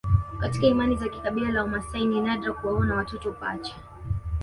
[0.39, 3.75] Katika imani za kabila la Wamaasai ni nadra kuwaona watoto pacha